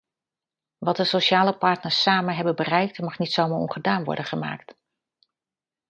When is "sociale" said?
1.03-1.57